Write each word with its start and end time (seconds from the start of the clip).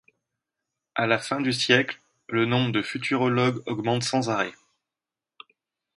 À 0.95 1.05
la 1.05 1.19
fin 1.19 1.41
du 1.41 1.53
siècle, 1.53 1.99
le 2.27 2.47
nombre 2.47 2.71
de 2.71 2.81
futurologues 2.81 3.61
augmente 3.67 4.01
sans 4.01 4.31
arrêt. 4.31 4.55